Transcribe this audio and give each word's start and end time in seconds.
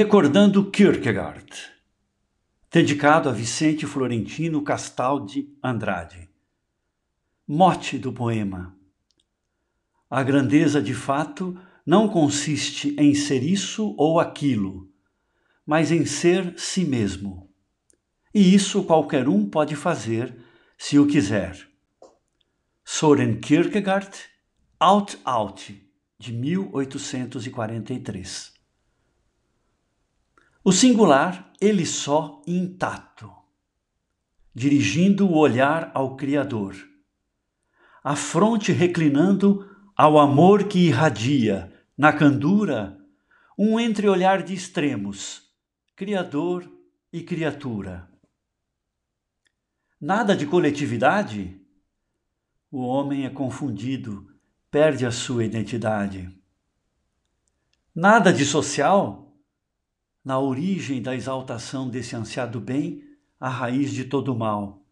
Recordando 0.00 0.70
Kierkegaard, 0.70 1.50
dedicado 2.70 3.28
a 3.28 3.32
Vicente 3.32 3.84
Florentino 3.84 4.62
Castaldi 4.62 5.52
Andrade. 5.60 6.30
Mote 7.44 7.98
do 7.98 8.12
poema. 8.12 8.78
A 10.08 10.22
grandeza 10.22 10.80
de 10.80 10.94
fato 10.94 11.60
não 11.84 12.08
consiste 12.08 12.94
em 12.96 13.12
ser 13.12 13.42
isso 13.42 13.92
ou 13.98 14.20
aquilo, 14.20 14.88
mas 15.66 15.90
em 15.90 16.06
ser 16.06 16.54
si 16.56 16.84
mesmo. 16.84 17.50
E 18.32 18.54
isso 18.54 18.84
qualquer 18.84 19.28
um 19.28 19.50
pode 19.50 19.74
fazer 19.74 20.32
se 20.78 20.96
o 20.96 21.08
quiser. 21.08 21.58
Soren 22.84 23.40
Kierkegaard, 23.40 24.16
Out 24.78 25.18
Out, 25.24 25.90
de 26.20 26.32
1843. 26.32 28.57
O 30.68 30.72
singular, 30.72 31.50
ele 31.58 31.86
só 31.86 32.42
intacto, 32.46 33.32
dirigindo 34.54 35.26
o 35.26 35.34
olhar 35.34 35.90
ao 35.94 36.14
Criador, 36.14 36.76
a 38.04 38.14
fronte 38.14 38.70
reclinando 38.70 39.66
ao 39.96 40.18
amor 40.18 40.68
que 40.68 40.80
irradia, 40.80 41.72
na 41.96 42.12
candura, 42.12 43.00
um 43.56 43.80
entreolhar 43.80 44.42
de 44.42 44.52
extremos, 44.52 45.50
Criador 45.96 46.70
e 47.10 47.22
criatura. 47.22 48.06
Nada 49.98 50.36
de 50.36 50.44
coletividade? 50.44 51.58
O 52.70 52.82
homem 52.82 53.24
é 53.24 53.30
confundido, 53.30 54.30
perde 54.70 55.06
a 55.06 55.10
sua 55.10 55.46
identidade. 55.46 56.28
Nada 57.94 58.30
de 58.30 58.44
social? 58.44 59.27
Na 60.28 60.38
origem 60.38 61.00
da 61.00 61.16
exaltação 61.16 61.88
desse 61.88 62.14
ansiado 62.14 62.60
bem, 62.60 63.02
a 63.40 63.48
raiz 63.48 63.90
de 63.90 64.04
todo 64.04 64.34
o 64.34 64.38
mal. 64.38 64.84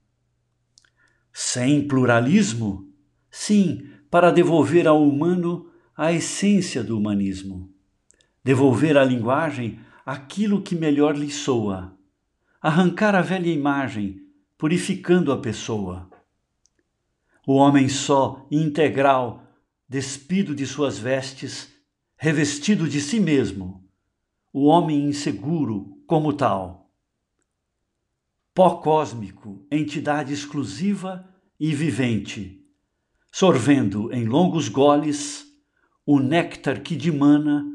Sem 1.30 1.86
pluralismo? 1.86 2.90
Sim, 3.30 3.86
para 4.10 4.30
devolver 4.30 4.88
ao 4.88 5.06
humano 5.06 5.70
a 5.94 6.10
essência 6.10 6.82
do 6.82 6.96
humanismo. 6.96 7.70
Devolver 8.42 8.96
à 8.96 9.04
linguagem 9.04 9.78
aquilo 10.06 10.62
que 10.62 10.74
melhor 10.74 11.14
lhe 11.14 11.30
soa. 11.30 11.94
Arrancar 12.58 13.14
a 13.14 13.20
velha 13.20 13.52
imagem, 13.52 14.22
purificando 14.56 15.30
a 15.30 15.36
pessoa. 15.36 16.08
O 17.46 17.56
homem 17.56 17.90
só, 17.90 18.46
integral, 18.50 19.46
despido 19.86 20.54
de 20.54 20.64
suas 20.64 20.98
vestes, 20.98 21.70
revestido 22.16 22.88
de 22.88 23.02
si 23.02 23.20
mesmo, 23.20 23.85
o 24.58 24.68
homem 24.68 25.04
inseguro 25.04 26.02
como 26.06 26.32
tal. 26.32 26.90
Pó 28.54 28.76
cósmico, 28.76 29.66
entidade 29.70 30.32
exclusiva 30.32 31.28
e 31.60 31.74
vivente, 31.74 32.64
sorvendo 33.30 34.10
em 34.14 34.24
longos 34.24 34.70
goles 34.70 35.44
o 36.06 36.18
néctar 36.18 36.80
que 36.80 36.96
dimana 36.96 37.66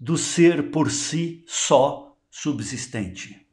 do 0.00 0.16
ser 0.16 0.70
por 0.70 0.90
si 0.90 1.44
só 1.46 2.18
subsistente. 2.30 3.46